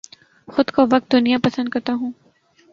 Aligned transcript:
خود 0.47 0.67
کو 0.71 0.81
وقت 0.91 1.11
دنیا 1.11 1.37
پسند 1.43 1.69
کرتا 1.69 1.93
ہوں 1.93 2.11